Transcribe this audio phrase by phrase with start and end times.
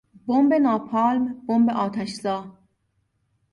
[0.27, 2.37] بمب ناپالم، بمب آتشزا